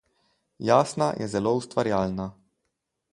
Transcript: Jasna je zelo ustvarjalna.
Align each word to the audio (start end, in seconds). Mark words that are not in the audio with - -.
Jasna 0.69 1.09
je 1.19 1.27
zelo 1.33 1.53
ustvarjalna. 1.59 2.25